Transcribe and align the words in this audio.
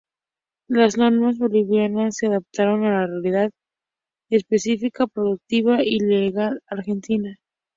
Las 0.67 0.97
normas 0.97 1.37
bolivianas 1.37 2.15
se 2.17 2.25
adaptaron 2.25 2.85
a 2.85 3.01
la 3.01 3.05
realidad 3.05 3.51
específica 4.31 5.05
productiva 5.05 5.83
y 5.83 5.99
legal 5.99 6.63
argentina. 6.65 7.37